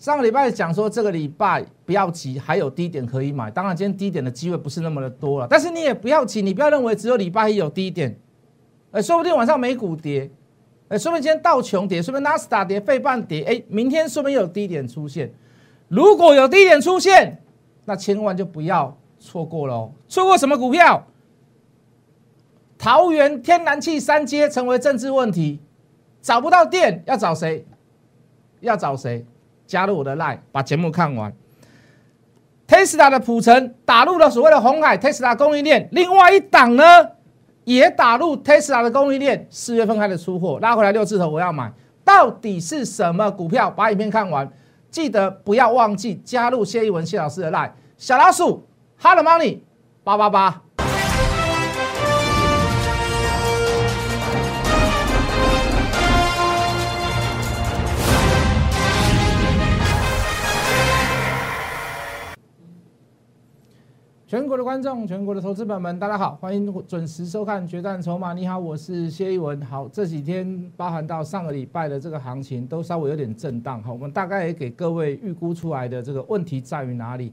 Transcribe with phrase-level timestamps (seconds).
[0.00, 3.50] 上个礼拜讲说这个礼拜不要急，还有低点可以买。
[3.50, 8.18] 当然，今天低点的机会不是那么的多了，但是你也不要急，你不要认为只有礼拜一有低点，
[8.92, 10.30] 哎，说不定晚上美股跌，
[10.88, 15.30] 哎，说不定今天道琼跌，说不定纳斯达跌，费半跌，哎，明天说不定有低点出现。
[15.88, 17.42] 如果有低点出现，
[17.84, 19.92] 那千万就不要错过喽。
[20.08, 21.06] 错过什么股票？
[22.78, 25.60] 桃园天然气三阶成为政治问题，
[26.22, 27.66] 找不到电要找谁？
[28.60, 29.26] 要找谁？
[29.70, 31.32] 加入我的 line，把节目看完。
[32.66, 36.82] Tesla 的普城打入了所谓的红海 Tesla 供应链，另外一档呢
[37.62, 41.72] 也打入 Tesla 的供应链，四月份开始出货，拉回来六字头，我要买。
[42.04, 43.70] 到底是什么股票？
[43.70, 44.50] 把影片看完，
[44.90, 48.66] 记得不要忘记加入谢一文谢老师的 line，小老鼠
[49.00, 49.60] Hello Money
[50.02, 50.62] 八八八。
[64.30, 68.30] 全国的观众，全国的投资朋友们，大家好，欢迎准时收看《决战筹码》。
[68.34, 69.60] 你好，我是谢一文。
[69.62, 73.82] 好，这几天包含到上个礼拜的这个行情，都稍微有点震荡。
[73.82, 77.32] 好，我们大概也给各位预估出来的这个问题在于哪里？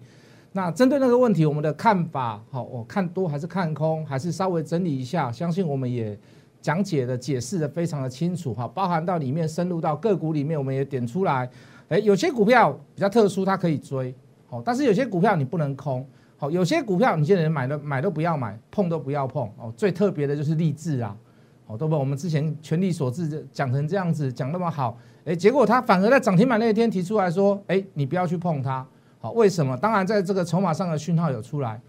[0.52, 5.32] 那针对那个问题，我们的看法，好，我看多还是看空，还是稍微整理一下。
[5.32, 6.18] 相信我们也
[6.64, 8.56] 讲解的、解释的非常的清楚。
[8.56, 11.48] 哈，包含到里面深入到个股里面，我们也点出来。
[11.90, 14.16] 哎，有些股票比较特殊，它可以追。
[14.48, 16.04] 好，但是有些股票你不能空。
[16.40, 19.74] 好，有些股票你现在买都买都不要买，碰都不要碰哦。
[19.76, 21.18] 最特别的就是励志啊，
[21.66, 28.86] 好，都不我们之前全力所致讲成这样子，讲那么好，哎，结果他反而在涨停板那一天提出来说，哎，你不要去碰它，
[29.20, 29.76] 好，为什么？
[29.78, 31.82] 当然在这个筹码上的讯号有出来。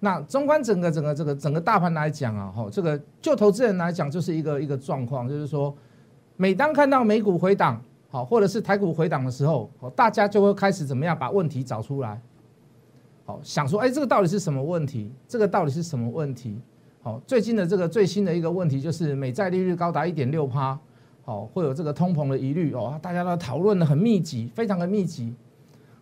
[0.00, 5.74] 那纵观整个整个这个整个大盘来讲啊，哈，这个就投资人来讲就是一个一个状况，就是说，
[6.36, 12.20] 每当看到美股回档，好，或者是台股回档的时候，好，大家就会开始怎么样把问题找出来。
[13.42, 15.12] 想说，哎，这个到底是什么问题？
[15.28, 16.58] 这个到底是什么问题？
[17.02, 20.78] 好，最近的这个最新的一个问题就是美债利率高达一点六趴，
[21.24, 25.34] 好，会有这个通膨的疑虑哦，大家都讨论的很密集，非常的密集。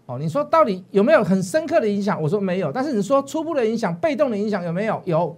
[0.07, 2.21] 好，你说到底有没有很深刻的影响？
[2.21, 5.01] 我说没有，但是你说初步的影响、被动的影响有没有？
[5.05, 5.37] 有。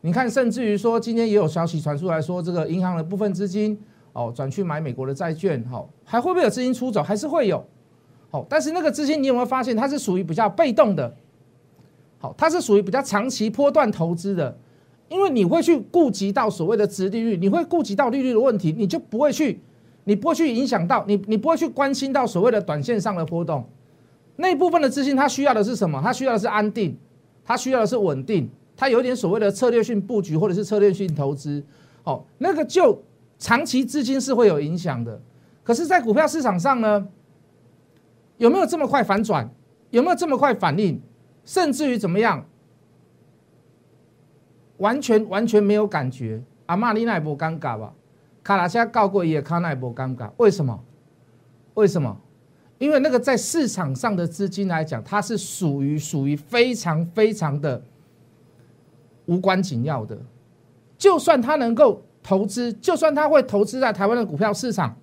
[0.00, 3.78] 你看，甚至于说今天也有消息传出来说，这个银行的部分资金
[4.12, 7.02] 哦转去买美国的债券，好，还会不会有资金出走？
[7.02, 7.64] 还是会有。
[8.30, 11.14] 好，但是那个资金你有没有发现，它是属于比较被动的？
[12.22, 14.56] 好，它是属于比较长期波段投资的，
[15.08, 19.58] 因为你会去顾及到所谓的值利率，你会顾及到利率的问题，你就不会去，
[20.04, 23.68] 你不会去影响到你，你不会去关心到所谓的短线上的波动。
[24.36, 26.00] 那一部分的资金，它需要的是什么？
[26.00, 26.96] 它需要的是安定，
[27.44, 31.60] 它需要的是稳定，它有一点所谓的策略性布局或者是策略性投资。
[32.04, 33.02] 好，那个就
[33.36, 35.20] 长期资金是会有影响的。
[35.64, 37.04] 可是，在股票市场上呢，
[38.38, 39.52] 有没有这么快反转？
[39.90, 41.02] 有没有这么快反应？
[41.44, 42.44] 甚至于怎么样，
[44.78, 46.42] 完全完全没有感觉。
[46.66, 47.92] 阿玛尼那不尴尬吧？
[48.42, 50.30] 卡拉加告过也卡那不尴尬。
[50.36, 50.82] 为什么？
[51.74, 52.20] 为什么？
[52.78, 57.80] 因为那个在市场上的资金来讲，它是属于属于非常非常的
[59.26, 60.18] 无关紧要的。
[60.98, 64.96] 就算他能够投资，就算他会投资在台湾的股票市场，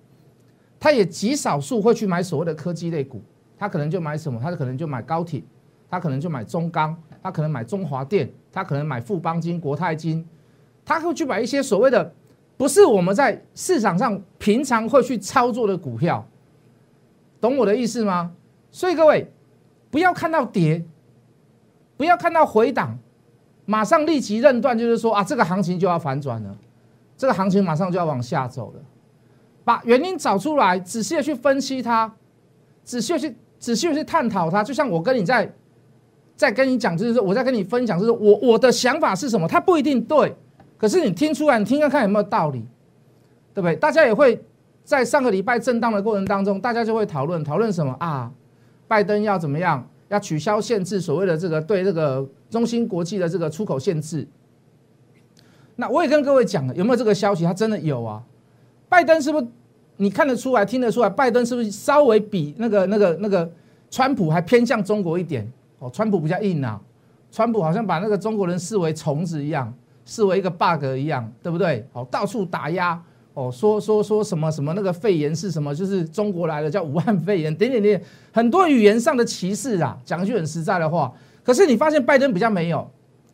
[0.78, 3.22] 他也极少数会去买所谓的科技类股。
[3.58, 4.40] 他可能就买什么？
[4.40, 5.42] 他可能就买高铁。
[5.90, 10.24] 他可能就买中钢，他可能买中华电，他可能买富邦金、国泰金，
[10.84, 12.14] 他会去买一些所谓的
[12.56, 16.24] 不是我们在市场上平常会去操作的股票，
[17.40, 18.30] 懂我的意思吗？
[18.70, 19.28] 所以各位
[19.90, 20.84] 不要看到跌，
[21.96, 22.96] 不要看到回档，
[23.66, 26.56] 马上立即认断就是说啊，这个行情就要反转了，
[27.16, 28.80] 这个行情马上就要往下走了，
[29.64, 32.14] 把原因找出来，仔细的去分析它，
[32.84, 35.52] 仔细的去仔细的去探讨它，就像我跟你在。
[36.40, 40.34] 在跟你讲，就是说，我在跟你分享，就是我我的想法是什么，它不一定对，
[40.78, 42.64] 可是你听出来，你听看看有没有道理，
[43.52, 43.76] 对不对？
[43.76, 44.42] 大家也会
[44.82, 48.32] 在上个礼拜震荡的过程当中，大家就会讨论讨论什么啊？
[48.88, 49.86] 拜登要怎么样？
[50.08, 54.26] 要取消限制，所谓的这个对这个中芯国际的这个出口限制。
[55.76, 57.44] 那我也跟各位讲了，有没有这个消息？
[57.44, 58.22] 它真的有啊。
[58.88, 59.46] 拜登是不是
[59.98, 61.10] 你看得出来、听得出来？
[61.10, 63.48] 拜登是不是稍微比那个、那个、那个
[63.90, 65.46] 川普还偏向中国一点？
[65.80, 66.80] 哦，川普比较硬啊，
[67.32, 69.72] 川普好像把那个中国人视为虫子一样，
[70.04, 71.84] 视为一个 bug 一样，对不对？
[71.92, 73.02] 哦，到处打压，
[73.34, 79.98] 哦，说说说什么什么那个肺炎是什么，就是中国来的叫武汉肺炎，点点点，很多语言上的歧视啊。
[80.04, 81.12] 讲句很实在的话，
[81.42, 82.86] 可是你发现拜登比较没有，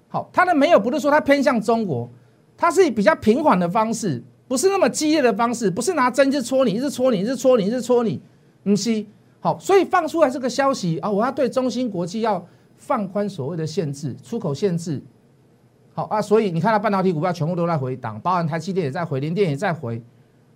[0.09, 2.09] 好，他的没有不是说他偏向中国，
[2.57, 8.21] 他是以比较平缓的方式，不是那么激烈的方式，不是拿针就戳你，一直戳你，一直戳你，一直戳你，
[8.63, 9.05] 不是。
[9.47, 12.45] 好，所以放出来这个消息啊，我要对中芯国际要
[12.75, 15.01] 放宽所谓的限制，出口限制。
[15.95, 20.03] 好啊，所以你看到半导体股票全部都在回档，包含台积电也在回，联电也在回。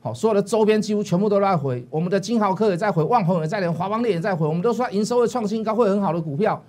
[0.00, 4.44] 好，所有的周边几乎全部都在回，我们的金豪科也在回，万宏也在连，华邦电也在回。
[4.44, 6.60] 我们都说营收会创新高，会很好的股票，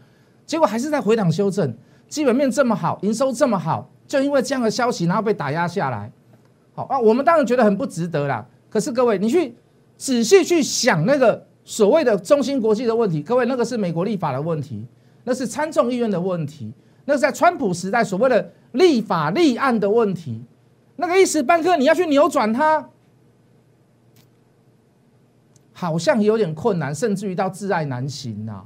[0.45, 1.75] 结果还是在回档修正。
[2.07, 6.11] 基本面这么好，营收这么好，就因为这样的消息，然后被打压下来。
[6.75, 8.45] 好啊，我们当然觉得很不值得啦。
[8.69, 9.55] 可是各位，你去
[9.97, 14.85] 仔细去想那个所谓的中芯国际的问题，各位那个是美国立法的问题，
[15.23, 16.69] 那是参众议院的问题，
[17.05, 20.43] 那是在川普时代所谓的立法立案的问题。
[20.97, 22.85] 那个一时半刻你要去扭转它。
[25.71, 28.63] 好像有点困难，甚至于到自爱难行呐。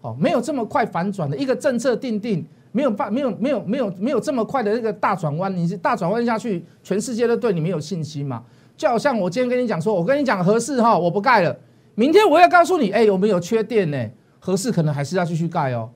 [0.00, 5.52] 哦，没有这么快反转的一个政策定定，没有办，没有没有没有没有这么快的那个大转弯。
[5.54, 8.44] 你是大转弯下去，全世界都对你没有信心嘛？
[8.76, 11.54] 就好像我今天跟你讲说，我跟你讲合适哈，我不盖了。
[12.00, 14.08] 明天我要告诉你，哎，我们有缺电呢，
[14.38, 15.90] 合适可能还是要继续盖哦。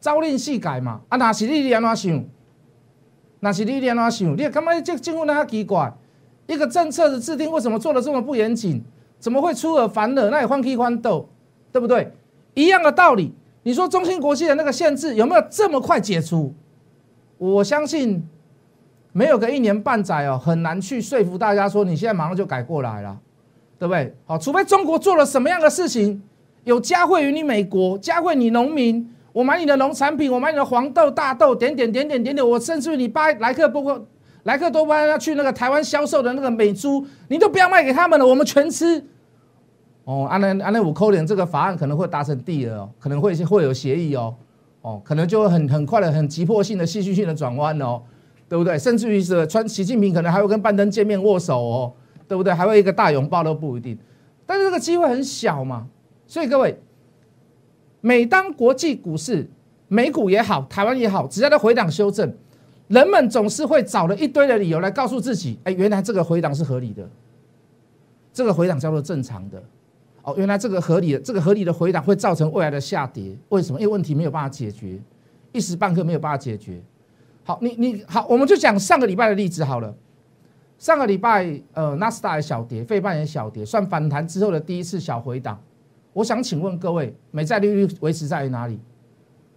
[0.00, 2.24] 朝令夕改嘛，啊，那是你安怎想？
[3.40, 4.36] 那是你安怎想？
[4.36, 5.92] 你干嘛这政府那奇怪？
[6.46, 8.80] 一个政策的制定为什么做的这么不严谨？
[9.18, 10.30] 怎么会出尔反尔？
[10.30, 11.28] 那也欢喜欢斗，
[11.72, 12.12] 对不对？
[12.54, 13.34] 一样的道理。
[13.64, 16.54] 你说中芯国际的那个限制有没有这么快解除？
[17.38, 18.24] 我相信
[19.10, 23.18] 没有个一年半载哦，很难去说服大家说你现在马上就改过来了，
[23.82, 24.14] 对不对？
[24.24, 26.22] 好，除非中国做了什么样的事情，
[26.62, 34.00] 有加惠于你美国，加惠你农民，我买你的农产品，我买你的黄豆、大豆，点点点点点点，我甚至于你巴莱克包括
[34.44, 39.04] 莱克多巴要去那个台湾销售的那个美猪，你都不要卖给他们了，我们全吃。
[40.04, 44.32] 哦，安那安那五扣连这个法案可能会达成地了，可能会会有协议哦，
[44.82, 48.00] 哦，可能就会很很快的、很急迫性的、戏剧性的转弯哦，
[48.48, 48.78] 对不对？
[48.78, 51.92] 甚至于是川习近平可能还会跟拜登见面握手哦，
[52.32, 52.50] 对不对？
[52.50, 53.94] 还会一个大拥抱都不一定，
[54.46, 55.86] 但是这个机会很小嘛。
[56.26, 56.80] 所以各位，
[58.00, 59.46] 每当国际股市、
[59.86, 62.34] 美股也好，台湾也好，只要在回档修正，
[62.88, 67.06] 人们总是会找了一堆的理由来告诉自己，哎，原来这个回档是合理的，
[68.32, 69.62] 这个回档叫做正常的。
[70.22, 73.78] 哦，原来这个合理的这个合理的回档会造成未来的下跌，为什么？
[73.78, 74.98] 因为问题没有办法解决，
[75.52, 76.80] 一时半刻没有办法解决。
[77.44, 79.94] 好，你你好，我们就讲上个礼拜的例子好了。
[80.82, 85.56] 上个礼拜，呃，纳斯达克小跌，费半也小跌，算反弹之后的第一次小回档。
[86.12, 88.80] 我想请问各位，美债利率维持在于哪里？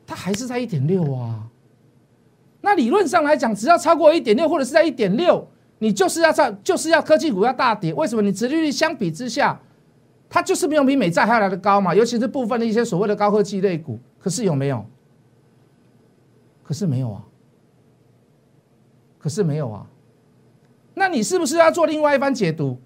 [0.05, 1.49] 它还是在一点六啊。
[2.61, 5.47] 那理论上来讲，只要超过一点六，或者是在一点六，
[5.79, 7.91] 你就是要在就是要科技股要大跌。
[7.95, 8.21] 为什么？
[8.21, 9.59] 你殖利率相比之下。
[10.29, 14.85] 它就是没有比美债还要来的高嘛，尤其是部分的一些所谓的高科技类股，可是有没有？
[16.61, 17.25] 可是没有啊，
[19.17, 19.87] 可是没有啊，
[20.95, 22.79] 那你是不是要做另外一番解读？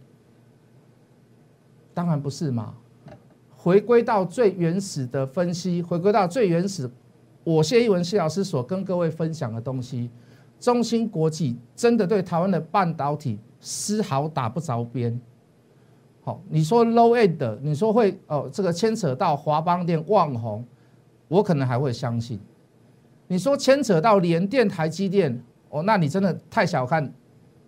[1.94, 2.76] 当然不是嘛，
[3.56, 6.90] 回归到最原始的分析，回归到最原始，
[7.44, 10.10] 我谢一文谢老师所跟各位分享的东西，
[10.60, 15.20] 中芯国际真的对台湾的半导体丝毫打不着边。
[16.22, 20.66] 好你说 low end，你说会哦，这个牵扯到华邦电、旺宏，
[21.28, 22.40] 我可能还会相信。
[23.28, 27.12] 你说牵扯到联电、台积电，哦，那你真的太小看，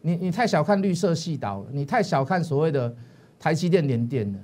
[0.01, 2.93] 你你太小看绿色系岛了，你太小看所谓的
[3.39, 4.39] 台积电、联电了，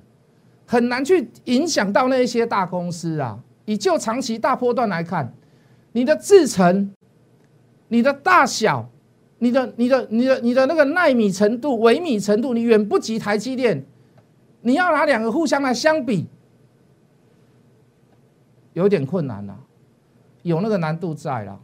[0.66, 3.40] 很难去影响到那一些大公司啊。
[3.66, 5.34] 以就长期大波段来看，
[5.92, 6.94] 你的制程、
[7.90, 8.88] 你的大小、
[9.40, 13.86] 你的、你的、你的、你的那个纳米程度、微米程度，你远不及台积电。
[14.62, 16.28] 你要拿两个互相来相比，
[18.74, 19.58] 有点困难了，
[20.44, 21.60] 有那个难度在了，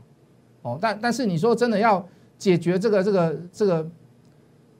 [0.61, 2.05] 哦，但但是你说真的要
[2.43, 3.89] 解决这个这个这个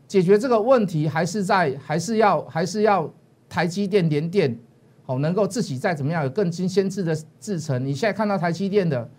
[0.05, 3.09] 解决这个问题，还是在还是要还是要
[3.47, 4.59] 台积电联电，
[5.05, 7.81] 哦，能够自己再怎么样有更精先制的制程。
[7.85, 9.09] 你现在看到台积电的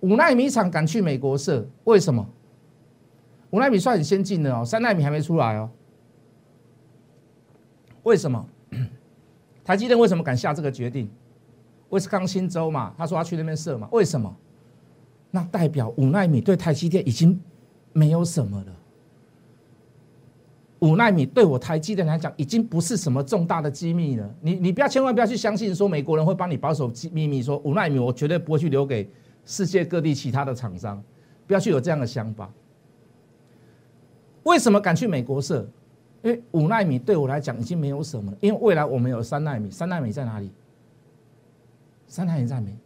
[0.00, 2.28] 五纳米厂敢去美国设，为什么？
[3.50, 5.70] 五纳米算很先进的哦，三纳米还没出来哦。
[8.02, 8.44] 为什么
[9.64, 11.08] 台积电为什么敢下这个决定？
[11.90, 13.88] 威斯康星州嘛，他说要去那边设嘛。
[13.92, 14.36] 为什么？
[15.30, 17.40] 那代表五纳米对台积电已经
[17.96, 18.66] 没有什么了。
[20.80, 24.34] 五纳米对我台积电来讲，已经不是什么重大的机密了。
[24.42, 29.10] 你你不要千万不要去相信说美国人会帮你保守机秘密，说五纳米我绝对不会去留给
[29.46, 31.02] 世界各地其他的厂商，
[31.46, 32.52] 不要去有这样的想法。
[34.42, 35.66] 为什么敢去美国设？
[36.22, 40.50] 因为五纳米对我来讲已经没有什么，因为未来我们有三纳米，三纳米在哪里？
[42.06, 42.76] 三纳米在美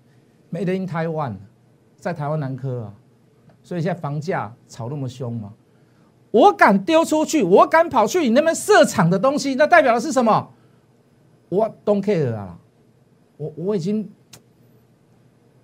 [0.52, 1.34] ，Made in Taiwan，
[1.96, 2.94] 在台湾南科啊，
[3.62, 5.52] 所以现在房价炒那么凶嘛。
[6.30, 10.48] 我敢丢出去，我敢跑去你那边设厂的东西，那代表的是什么？
[11.48, 12.56] 我 don't care 啊，
[13.36, 14.08] 我我已经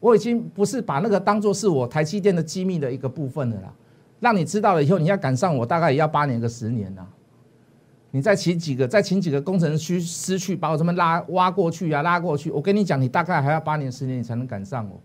[0.00, 3.72] 我已经不是把那个当做是我台积电的机密的一个部分了啦。
[4.18, 7.06] 让你知道了以后，你要赶上我，大概也要八年个十年呐。
[8.10, 12.50] 你再请几个，再请几个工程师师去把我这么拉挖过去啊，拉过去。
[12.50, 14.98] 我跟你讲，你大概还要八年十年，你才能赶上我。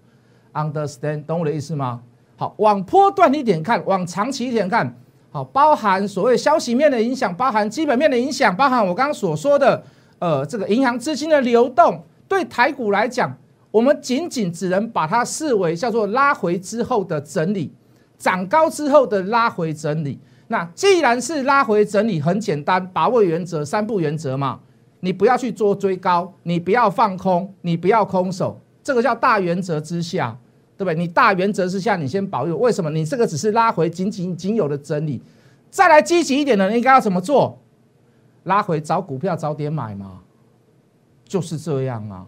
[0.54, 2.02] Understand，懂我的意思吗？
[2.42, 4.98] 好，往波段一点看，往长期一点看，
[5.30, 9.84] 好，包含所谓消息面的影响，包含基本面的影响，包含我刚刚所说的，
[10.18, 13.38] 呃，这个银行资金的流动，对台股来讲，
[13.70, 17.72] 我们仅仅只能把它视为叫做拉回之后的整理。
[18.18, 24.60] 涨高之后的拉回整理，那既然是拉回整理，很简单，把握原则三不原则嘛，
[25.02, 30.36] 你不要去做追高，你不要放空，你不要空手，这个叫大原则之下，
[30.82, 30.96] 对不对？
[30.96, 32.58] 你大原则之下，你先保佑。
[32.58, 32.90] 为什么？
[32.90, 35.22] 你这个只是拉回仅仅仅有的整理，
[35.70, 37.60] 再来积极一点的人应该要怎么做？
[38.46, 40.22] 拉回找股票早点买嘛，
[41.24, 42.26] 就是这样啊。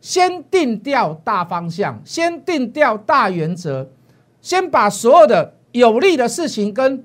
[0.00, 3.90] 先定掉大方向，先定掉大原则。
[4.40, 7.04] 先把所有的有利的事情跟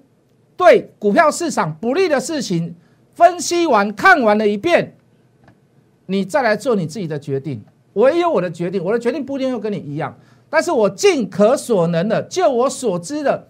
[0.55, 2.75] 对股票市场不利的事情
[3.15, 4.95] 分析完、看完了一遍，
[6.05, 7.63] 你再来做你自己的决定。
[7.93, 10.17] 我也有我的决定，我的决定不一定会跟你一样，
[10.51, 13.47] 但是我尽可所能的，就我所知的，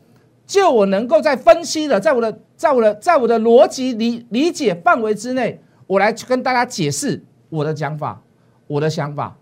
[0.47, 8.21] 就我能够在分析的，在我的、在我的、在我的逻辑理理解范围之内，我来跟大家解释我的讲法、
[8.67, 9.35] 我的想法，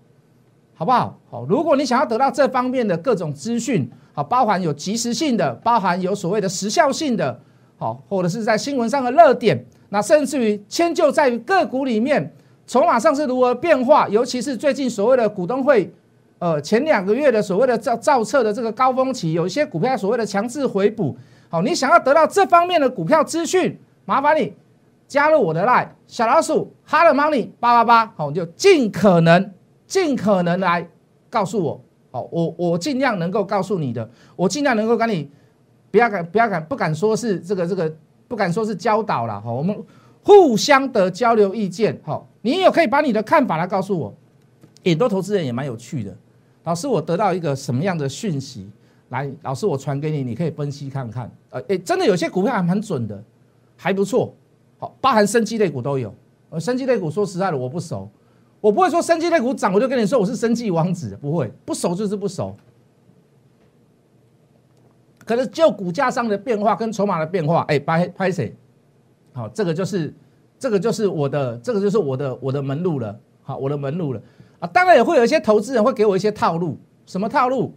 [0.74, 1.20] 好不好？
[1.30, 3.88] 好，如果你想要得到这方面的各种资讯。
[4.12, 7.40] 好，包含有及时性的，包含有所谓的时效性的，
[7.78, 12.34] 好，或者是在新闻上的热点，那甚至于迁就在于个股里面
[12.68, 15.94] 筹码上是如何变化，尤其是最近所谓的股东会，
[16.40, 21.16] 呃，前两个月的所谓的造造册的这个高峰期，有一些股票所谓的强制回补，
[21.50, 24.54] 好，你想要得到这方面的股票资讯，麻烦你
[25.06, 29.52] 加入我的赖小老鼠 hard money 八八八，好，就尽可能
[29.86, 30.88] 尽可能来
[31.30, 31.82] 告诉我。
[32.12, 35.30] 好，我我尽量能够告诉你的，我尽量能够跟你，
[35.92, 37.94] 不要敢不要敢不敢说是这个这个
[38.30, 39.78] 不敢说是教导了好，我们
[40.24, 44.16] 互相的交流意见，好，你也可以把你的看法来告诉我。
[44.86, 46.16] 很多投资人也蛮有趣的，
[46.70, 48.70] 老师我得到一个什么样的讯息，
[49.10, 53.24] 来，老师我传给你，你可以分析看看，呃，诶，真的有些股票还蛮准的，
[53.76, 54.32] 还不错，
[54.78, 56.14] 好，包含生机类股都有，
[56.52, 58.08] 呃，生机类股说实在的我不熟。
[58.62, 62.56] 我不会说生技类股涨，我就跟你说我是生技王子，不会，不熟就是不熟。
[65.26, 68.56] 可是就股价上的变化跟筹码的变化，哎，拍拍谁？
[69.34, 70.14] 好，这个就是
[70.60, 74.22] 这个就是我的这个就是我的我的门路了，好，我的门路了
[74.60, 74.68] 啊。
[74.68, 77.74] 当然也会有一些投资人会给我一些套路，什么套路？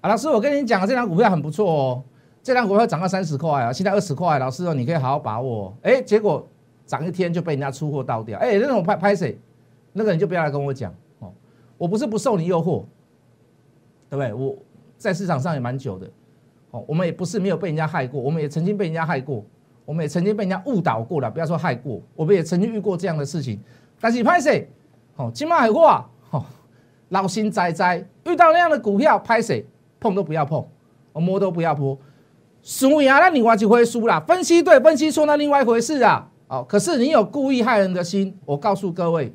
[0.00, 2.02] 啊，老师，我跟你讲，这张股票很不错哦，
[2.42, 5.66] 这张股票涨到三十块啊，现在二十块，老师哦，你可以好好把握。
[5.66, 6.46] 哦哎，结果
[6.86, 9.38] 涨一天就被人家出货倒掉，哎，那种拍拍谁？
[9.92, 11.30] 那个你就不要来跟我讲哦，
[11.76, 12.84] 我不是不受你诱惑，
[14.08, 14.32] 对不对？
[14.32, 14.56] 我
[14.96, 16.10] 在市场上也蛮久的，
[16.70, 19.44] 哦，我们也不是没有被人家害过，我们也曾经被人家害过，
[19.84, 23.60] 我们也曾经被人家误导过了，不要说害过，我们也曾经遇过这样的事情。
[24.00, 24.66] 但是拍谁？
[25.20, 26.42] 哦，金马海货啊，哦，
[27.10, 29.66] 老心哉哉，遇到那样的股票拍谁？
[30.00, 30.66] 碰都不要碰，
[31.12, 31.98] 我摸都不要摸。
[32.62, 36.26] 输赢那另外一回输啦，分析对分析错那另外一回事啊。
[36.48, 39.32] 哦，可是你有故意害人的心，我告诉各位。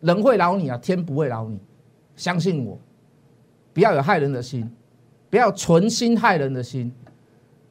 [0.00, 1.58] 人会饶你啊，天不会饶你，
[2.16, 2.78] 相信我，
[3.74, 4.70] 不要有害人的心，
[5.28, 6.90] 不要存心害人的心。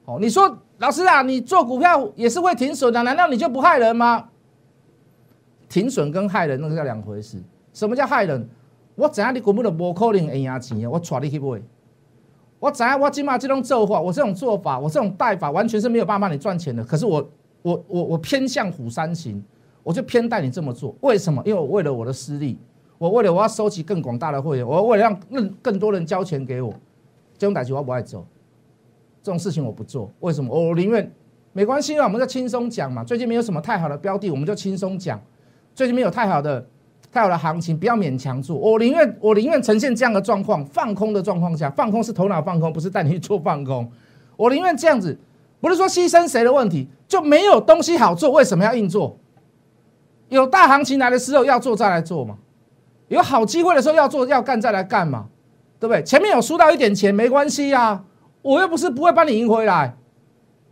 [0.06, 4.30] 哦，你说老师啊，你做股票也是会停损的，难道你就不害人吗？
[5.70, 7.42] 停损跟害人那个叫两回事。
[7.72, 8.50] 什么叫害人？
[8.96, 11.62] 我知影你根本就无可能会赢钱我带你去买。
[12.60, 16.84] 我知影我今嘛这种做法，我这种做法，我这种带法，完全是没有办法帮你赚钱的。
[16.84, 17.30] 可是我
[17.62, 19.42] 我我我偏向虎山行。
[19.82, 21.42] 我就偏带你这么做，为什么？
[21.46, 22.60] 因为我为了我的私利，
[22.98, 26.72] 我为了我要收集更广大的会员，我为了让更更多人交钱给我，
[27.38, 28.28] 这种感觉我不爱做，
[29.24, 30.12] 这种事情我不做。
[30.20, 30.54] 为什么？
[30.54, 31.12] 我宁愿
[31.54, 33.04] 没关系啊，我们就轻松讲嘛。
[33.06, 35.20] 最近没有什么太好的标的，我们就轻松讲。
[35.80, 36.68] 最近没有太好的
[37.10, 38.54] 太好的行情，不要勉强做。
[38.58, 43.90] 我宁愿我宁愿呈现这样的状况，放空的状况下，放空是头脑放空，不是带你去做放空。
[44.36, 45.18] 我宁愿这样子，
[45.62, 49.18] 不是说牺牲谁的问题，就没有东西好做，为什么要硬做？
[50.28, 52.36] 有大行情来的时候要做再来做嘛，
[53.08, 55.28] 有好机会的时候要做要干再来干嘛，
[55.80, 56.04] 对不对？
[56.04, 58.04] 前面有输到一点钱没关系呀，
[58.42, 59.96] 我又不是不会帮你赢回来，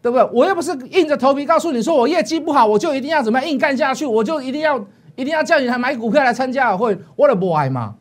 [0.01, 0.29] 对不对？
[0.33, 4.85] 我又不是硬着头皮告诉你说我业绩不好我就一定要怎么样硬干下去，我就一定要
[5.17, 7.95] 一定要叫你来买股票来参加会，我的不爱嘛，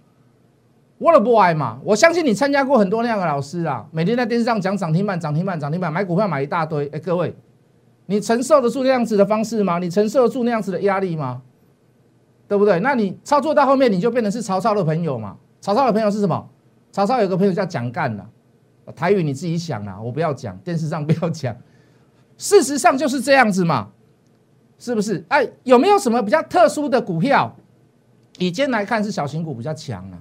[0.98, 1.80] 我的不爱嘛。
[1.82, 7.34] 我相信你参加过很多那样的老师啊，每天在电视上讲涨停板涨停板涨停板买股票买一大堆，哎，各位。
[8.08, 9.80] 你承受得住那样子的方式吗？
[9.80, 11.42] 你承受得住那样子的压力吗？
[12.46, 12.78] 对不对？
[12.78, 15.36] 那你操作到后面，你就变成是曹操的朋友嘛？
[15.60, 16.48] 曹操的朋友是什么？
[16.92, 18.24] 曹操有个朋友叫蒋干呐，
[18.94, 21.56] 台语你自己想啊，我不要讲，电视上不要讲。
[22.38, 23.88] 事实上就是这样子嘛，
[24.78, 25.24] 是不是？
[25.28, 27.54] 哎，有没有什么比较特殊的股票？
[28.38, 30.18] 以今天来看是小型股比较强啊。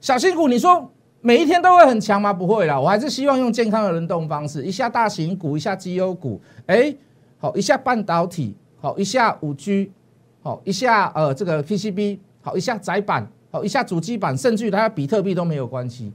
[0.00, 0.90] 小型股你说
[1.20, 2.32] 每一天都会很强吗？
[2.32, 6.94] 不会啦，我还是希望用健康的轮动方式，一下大型股，一下绩优股，哎，
[7.38, 9.92] 好，一下半导体，好，一下五 G。
[10.40, 16.12] 好一下，呃，这个 PCB 好一下窄板，好一下主机板，甚至于它比特币都没有关系。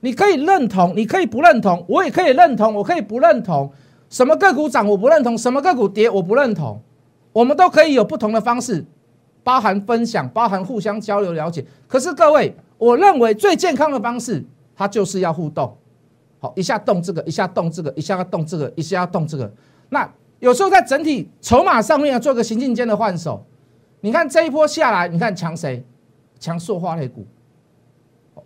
[0.00, 3.70] 你可以认同，你可以不认同，我也可以认同，我可以不认同。
[4.08, 6.80] 什么个股涨我不认同，什么个股跌我不认同。
[7.36, 8.82] 我们都可以有不同的方式，
[9.44, 11.62] 包含分享，包含互相交流了解。
[11.86, 14.42] 可是各位，我认为最健康的方式，
[14.74, 15.76] 它就是要互动。
[16.38, 19.52] 好，一下动这个，一下动这个，一下要动这个，一下要动这个。
[19.90, 23.44] 那有时候在整体筹码上面要做个行进间的换手。
[24.00, 25.84] 你看这一波下来，你看强谁？
[26.40, 27.26] 强塑化类股，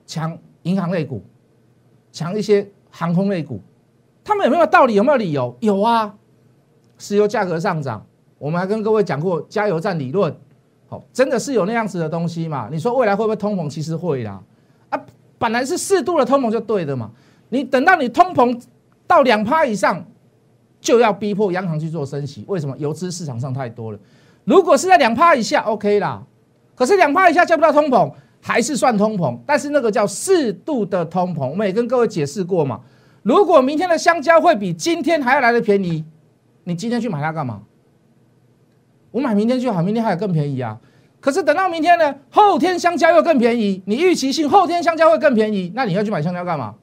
[0.04, 1.23] 强银行类股，
[2.11, 3.61] 强一些航空类股。
[4.25, 4.94] 他们有没有道理？
[4.94, 5.56] 有没有理由？
[5.61, 6.16] 有啊。
[6.99, 8.04] 石油价格上涨，
[8.40, 10.35] 我们还跟各位讲过加油站理论。
[10.88, 12.68] 好，真的是有那样子的东西嘛？
[12.73, 13.68] 你说未来会不会通膨？
[13.68, 14.42] 其实会啦。
[14.88, 14.99] 啊，
[15.38, 17.11] 本来是适度的通膨就对的嘛。
[17.50, 18.59] 你等到你通膨
[19.06, 20.02] 到两趴以上，
[20.80, 22.44] 就要逼迫央行去做升息。
[22.49, 22.75] 为什么？
[22.78, 23.99] 油资市场上太多了。
[24.44, 26.23] 如果是在两趴以下，OK 啦。
[26.75, 31.47] 可是两趴以下叫不到通膨，还是算通膨，但是那个叫适度的通膨。
[31.50, 32.80] 我们也跟各位解释过嘛。
[33.23, 36.02] 如果明天的香蕉会比今天还要来的便宜，
[36.64, 37.61] 你今天去买它干嘛？
[39.11, 40.79] 我买明天就好，明天还有更便宜啊。
[41.21, 46.75] 可是等到明天呢，后天香蕉又更便宜，你预期性后天香蕉会更便宜，那你要去买香蕉干嘛？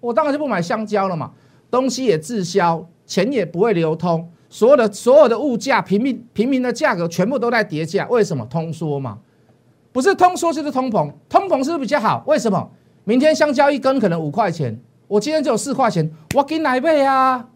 [0.00, 1.30] 我当然就不买香蕉了嘛。
[1.70, 4.28] 东西也滞销，钱也不会流通。
[4.48, 8.44] 所有的所有的物价，平民平民的价格全部都在叠价，为什么？
[8.46, 9.18] 通缩嘛，
[9.92, 12.24] 不是通缩就是通膨，通膨是不是比较好？
[12.26, 12.70] 为什么？
[13.04, 17.48] 明天香蕉一根可能五块钱，我今天只有四块钱，我给哪倍啊？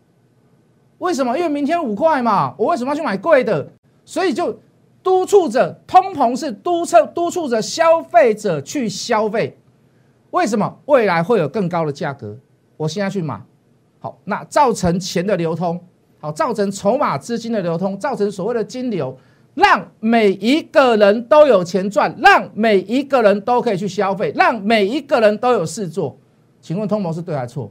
[0.98, 1.36] 为什么？
[1.36, 3.68] 因为明天五块嘛，我为什么要去买贵的？
[4.04, 4.58] 所以就
[5.02, 9.58] 督促着通膨是督促督促着消费者去消费，
[10.30, 10.78] 为什么？
[10.86, 12.36] 未来会有更高的价格，
[12.76, 13.40] 我现在去买，
[13.98, 15.80] 好，那造成钱的流通。
[16.20, 19.14] 好，造成筹码资金的流通，造成所谓的金流，
[19.52, 26.16] 让每一个人都有钱赚，让每一个人都可以去消费，让每一个人都有事做。
[26.62, 27.70] 请问通膨是对还是错？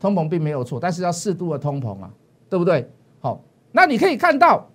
[0.00, 2.10] 通膨并没有错，但是要适度的通膨啊，
[2.48, 2.90] 对不对？
[3.20, 3.38] 好，
[3.72, 4.66] 那你可以看到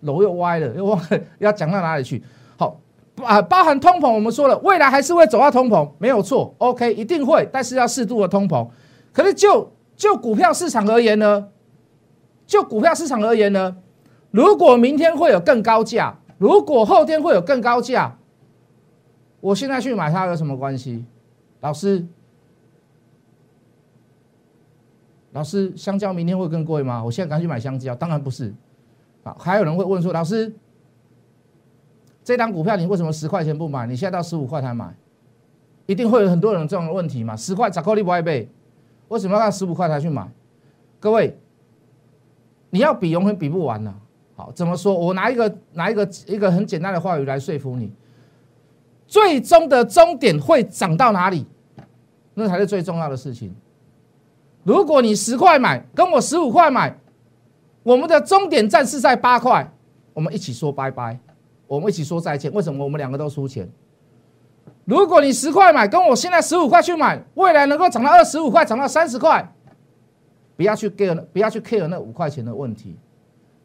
[0.00, 2.22] 楼又歪了，又忘了要讲到哪里去。
[2.56, 2.80] 好
[3.22, 6.54] 啊，包含通膨，我们说了，未来还是会走到通膨，没有错。
[6.58, 8.68] OK，一定会，但是要适度的通膨。
[9.12, 11.48] 可是就就股票市场而言呢？
[12.46, 13.76] 就股票市场而言呢，
[14.30, 18.16] 如果明天会有更高价，如果后天会有更高价，
[19.40, 21.04] 我现在去买它有什么关系？
[21.60, 22.04] 老师，
[25.32, 27.04] 老师，香蕉明天会更贵吗？
[27.04, 27.94] 我现在赶紧去买香蕉？
[27.94, 28.52] 当然不是。
[29.22, 30.52] 啊，还有人会问说，老师，
[32.24, 33.86] 这张股票你为什么十块钱不买？
[33.86, 34.94] 你现在到十五块才买，
[35.86, 37.36] 一定会有很多人这种问题嘛？
[37.36, 38.48] 十块咋扣你不爱背？
[39.08, 40.28] 为什么要到十五块才去买？
[40.98, 41.36] 各位。
[42.72, 43.92] 你要比永远比不完呐！
[44.36, 44.94] 好，怎么说？
[44.94, 47.92] 我拿一个拿一个一个很简单的话语来说服你：
[49.08, 51.44] 最终的终点会涨到哪里？
[52.32, 53.52] 那才是最重要的事情。
[54.62, 56.96] 如果你十块买，跟我十五块买，
[57.82, 59.72] 我们的终点站是在八块，
[60.12, 61.18] 我们一起说拜拜，
[61.66, 62.52] 我们一起说再见。
[62.52, 63.68] 为什么我们两个都输钱？
[64.84, 69.52] 如果你十块买，跟我现在十五块去买，未来能够涨到二十五块，涨到三十块。
[70.56, 72.96] 不要去 care，不要去 care 那五块钱的问题，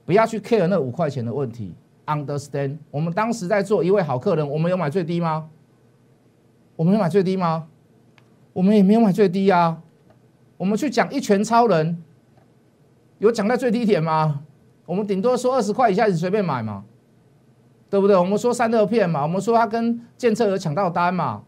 [0.06, 1.74] 不要去 care 那五块钱的问题。
[2.06, 2.78] Understand？
[2.92, 5.50] 我们当时在做一位好客人，我们有买最低吗？
[6.78, 7.68] 我们有买最低吗？
[8.54, 9.82] 我们也没有买最低啊。
[10.56, 12.02] 我们去讲一拳超人，
[13.20, 14.42] 有讲在最低点吗？
[14.86, 16.84] 我们顶多说二十块以下你随便买嘛，
[17.90, 18.16] 对不对？
[18.16, 21.44] 我们说三六片嘛，我们说他跟建策有抢到单嘛，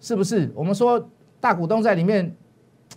[0.00, 0.50] 是不是？
[0.54, 1.08] 我们说
[1.40, 2.34] 大股东在里面。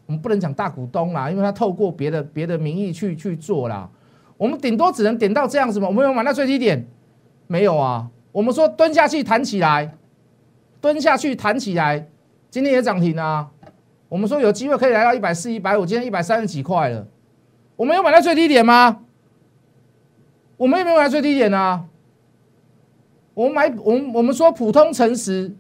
[0.08, 3.90] 我们不能讲大股东啦，因为他透过别的别的名义去去做啦。
[4.38, 5.88] 我们顶多只能点到这样子嘛。
[5.88, 6.86] 我们有买到最低点
[7.48, 8.08] 没有啊？
[8.32, 9.96] 我们说蹲下去弹起来，
[10.80, 12.08] 蹲下去弹起来，
[12.52, 13.50] 今天也涨停啊。
[14.10, 17.08] 我们说有机会可以来到一百四、一百五，今天一百三十几块了。
[17.76, 19.02] 我们有买到最低点吗？
[20.58, 21.86] 我们有没有买到最低点呢？
[23.34, 25.54] 我们买，我们我们说普通诚实，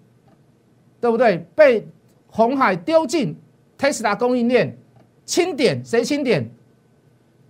[1.01, 1.45] 对不对？
[1.55, 1.87] 被
[2.27, 3.37] 红海丢进。
[3.77, 4.77] Tesla 供应链
[5.25, 6.49] 清点，谁清点？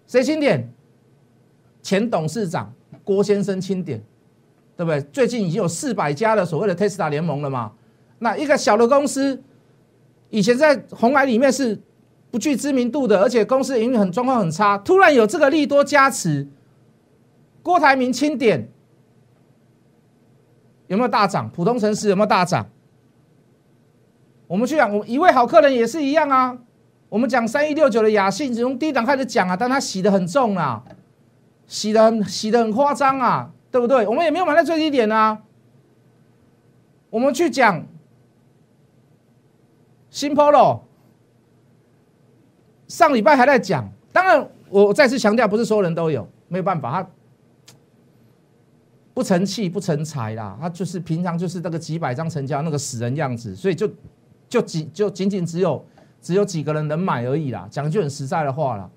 [0.08, 0.74] 谁清点？
[1.84, 2.74] 前董事长
[3.04, 4.04] 郭先生清点。
[4.78, 5.02] 对不对？
[5.04, 7.72] 最近已经有四百家的所谓的 Tesla 联盟了嘛？
[8.20, 9.42] 那一个小的公司，
[10.30, 11.80] 以前在红海里面是
[12.32, 16.48] 不具知名度的，而且公司营运很状况很差，突然有这个利多加持，
[17.64, 18.70] 郭台铭清点，
[20.88, 21.50] 有没有大涨？
[21.50, 22.70] 普通城市有没有大涨？
[24.48, 26.58] 我们去讲，我一位好客人也是一样啊。
[27.10, 30.84] 我们讲三一六九的雅信，从低档开始讲啊，但它洗的很重啊，
[31.66, 34.06] 洗的很洗的很夸张啊，对不对？
[34.06, 35.42] 我们也没有买在最低点啊。
[37.10, 37.88] 我们去讲
[40.10, 40.82] 新 Polo，
[42.88, 47.10] 上礼拜还在讲，当然我再次强调，不是所有人都有，没有办法，他
[49.14, 53.90] 不成器不成才啦，他就是平常就是那个几百张成交那个死人样子，所以就
[54.48, 55.84] 就仅就仅仅只有。
[56.22, 58.90] 只有几个人能买而已啦，讲句很实在的话啦。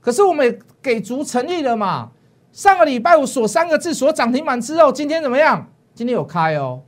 [0.00, 2.12] 可是我们也给足诚意了嘛。
[2.52, 5.66] 上个礼拜五锁三个字锁涨停板之后，今天怎么样？
[5.96, 6.80] 今天有开哦，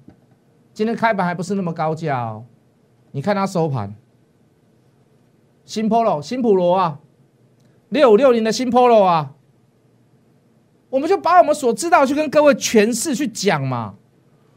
[0.72, 2.44] 今天开盘还不是那么高价哦。
[3.10, 3.92] 你看它收盘，
[5.68, 6.98] 新 Polo 新普罗啊，
[7.90, 9.34] 六五六零的新 Polo 啊，
[10.88, 13.96] 我们就把我们所知道去跟各位诠释去讲嘛。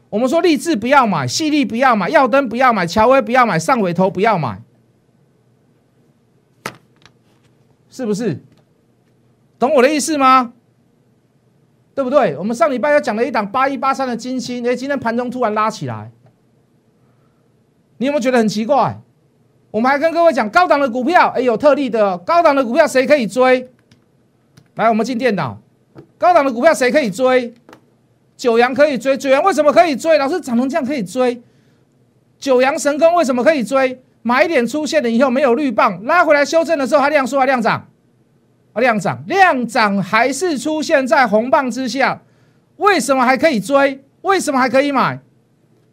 [0.08, 4.62] 我们说立志不要买，细粒不要买，耀灯不要买，乔威不要买，上尾头不要买。
[7.90, 8.42] 是不是？
[9.58, 10.54] 懂我的意思吗？
[11.94, 12.38] 对不对？
[12.38, 16.10] 我们上礼拜又讲了一档八一八三的金星，哎，今天盘中突然拉起来，
[17.98, 18.98] 你有没有觉得很奇怪？
[19.72, 23.68] 我们还跟各位讲高档的股票，哎，有特例的高档的股票谁可以追？
[24.74, 25.58] 来，我们进电脑，
[26.18, 27.54] 高档的股票谁可以追？
[28.36, 30.18] 九阳可以追，九阳为什么可以追？
[30.18, 31.42] 老师涨成这样可以追？
[32.38, 33.98] 九阳神功为什么可以追？
[34.20, 37.88] 买点出现了以后没有绿棒，拉回来修正的时候，它量缩还量涨，
[38.74, 42.20] 啊量涨量涨还是出现在红棒之下，
[42.76, 44.04] 为什么还可以追？
[44.20, 45.18] 为什么还可以买？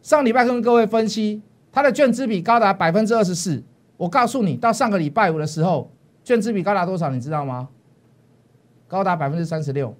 [0.02, 1.40] 上礼拜跟各位分析，
[1.72, 3.62] 它的券资比高达百分之二十四。
[4.00, 5.90] 我告诉你，到上个礼拜五的时候，
[6.24, 7.10] 券资比高达多少？
[7.10, 7.68] 你知道吗？
[8.88, 9.94] 高达百分之三十六，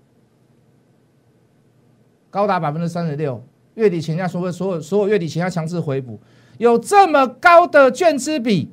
[2.31, 3.45] 高达百分之三十六。
[3.75, 6.19] 月底前要所有所有所有月底前要强制回补。
[6.57, 8.73] 有这么高的券资比，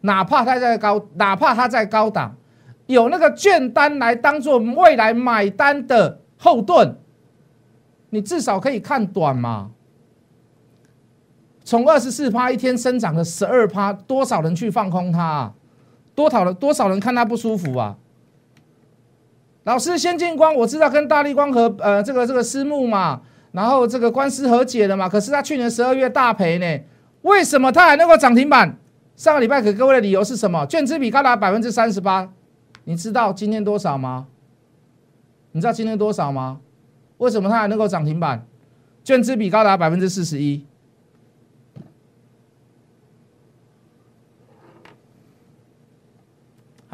[0.00, 2.34] 哪怕它在高，哪怕它在高档，
[2.86, 6.96] 有那个券单来当做未来买单的后盾，
[8.08, 9.72] 你至少可以看短嘛。
[11.64, 15.52] 从二十四趴一天生长了十二趴，多少人去放空它？
[16.14, 17.96] 多少人多少人看它不舒服啊？
[19.64, 23.22] 老师，先进光我知道跟大力光和呃这个这个私募嘛，
[23.52, 26.84] 然后这个官司和解了嘛，可是他去年十二月大赔呢。
[27.22, 28.78] 为什么它还能够涨停板？
[29.16, 30.66] 上个礼拜给各位的理由是什么？
[30.66, 32.30] 券资比高达百分之三十八，
[32.84, 34.26] 你知道今天多少吗？
[35.52, 36.60] 你知道今天多少吗？
[37.16, 38.46] 为什么它还能够涨停板？
[39.02, 40.66] 券资比高达百分之四十一，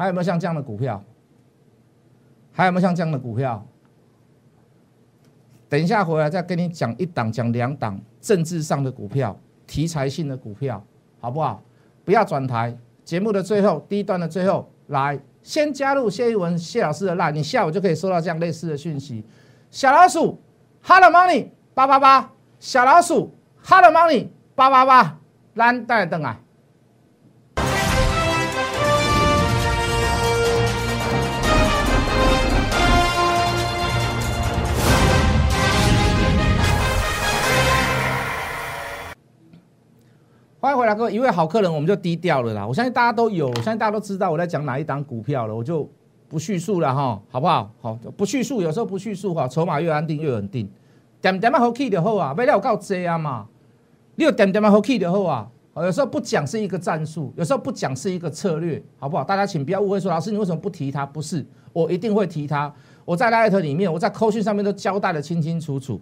[0.01, 1.03] 还有没有像这样的股票？
[2.51, 3.65] 还有没有像这样的股票？
[5.69, 9.37] 等一下回来再跟你讲一档，讲两档政治上的股票。
[9.67, 10.83] 题材性的股票，
[11.19, 11.63] 好不好？
[12.03, 12.77] 不要转台。
[13.05, 19.23] 节目的最后，第一段的最后，来先加入谢一文谢老师的辣你下午就可以收到这样类似的讯息。
[19.69, 20.41] 小老鼠
[20.81, 23.33] ，Hello Money 八八八，小老鼠
[23.63, 25.19] ，Hello Money 八八八，
[25.53, 26.41] 蓝带灯啊！
[40.71, 42.65] 欢迎回来，各位一位好客人，我们就低调了啦。
[42.65, 45.85] 我相信大家都有，我相信大家都知道我在讲哪一档股票了，我就
[46.29, 47.69] 不叙述了哈，好不好？
[47.81, 50.69] 好，不叙述，有时候不叙述哈，筹码越安定越稳定。
[51.19, 53.47] 点点嘛好 key 的好啊，未了够这样嘛？
[54.15, 55.45] 你有点点嘛好 key 的好啊？
[55.75, 59.25] 有时候不讲是一个战术，有时候不讲是一个策略，好不好？
[59.25, 61.05] 大家请不要误会，说老师你为什么不提它？
[61.05, 62.73] 不是，我一定会提它。
[63.03, 65.99] 我在 Light 里面，我在扣讯上面都交代的清清楚楚。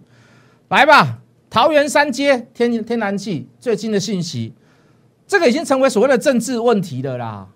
[0.68, 1.18] 来吧。
[1.52, 4.54] 桃园三街天天然气最新的信息，
[5.30, 7.46] 这个已经成为所谓的政治问题了啦。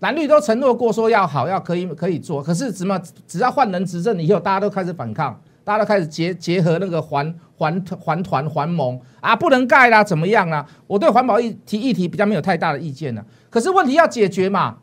[0.00, 10.66] 蓝绿都承诺过说要好，要可以可以做，可是怎么只要换人执政以后，大家都开始反抗，大家都开始结结合那个环环环团环盟啊，不能盖啦，怎么样啦？
[10.86, 13.22] 我对环保议题议题比较没有太大的意见了。
[13.50, 14.78] 可是问题要解决嘛，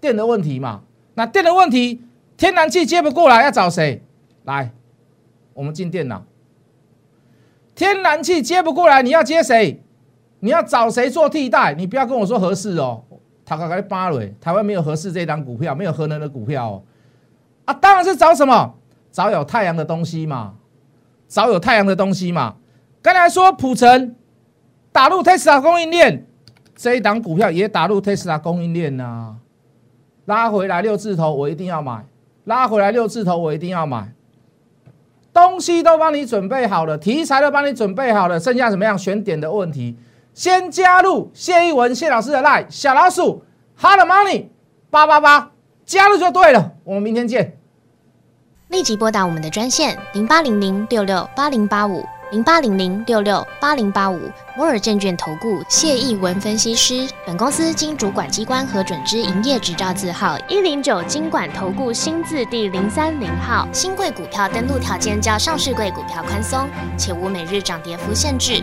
[0.00, 0.80] 电的问题嘛，
[1.16, 2.00] 那电的问题，
[2.38, 4.02] 天然气接不过来，要找谁
[4.44, 4.72] 来？
[5.52, 6.24] 我们进电脑。
[7.74, 9.82] 天然气接不过来，你要接谁？
[10.40, 11.74] 你要找谁做替代？
[11.74, 13.02] 你不要跟我说合适哦。
[13.44, 16.82] 他刚刚扒了，台湾没有合适这档股票，没有核能的股票哦。
[17.64, 18.74] 啊，当然是找什么？
[19.10, 20.54] 找有太阳的东西嘛。
[21.28, 22.56] 找有太阳的东西嘛。
[23.00, 24.14] 刚才说普城
[24.92, 26.26] 打入特斯拉供应链，
[26.76, 29.36] 这一档股票也打入特斯拉供应链呐。
[30.26, 32.02] 拉回来六字头，我一定要买；
[32.44, 34.12] 拉回来六字头，我一定要买。
[35.32, 39.96] 东西都帮你准备好了，题材都帮你准备好了，剩下怎么样选点的问题。
[40.38, 43.42] 先加入谢一文谢老师的 line 小老鼠
[43.76, 44.46] hard money
[44.88, 45.50] 八八八，
[45.84, 46.74] 加入就对了。
[46.84, 47.58] 我们明天见。
[48.68, 57.08] 立即拨打我们的专线零八零零六六八零八五零八零零六六八零八五摩尔证券投顾谢义文分析师。
[57.26, 63.66] 本公司经主管机关核准之营业执照字号一零九金管投顾新字第零三零号。
[63.72, 68.62] 新贵股票登录条件较上市贵股票宽松，且无每日涨跌幅限制。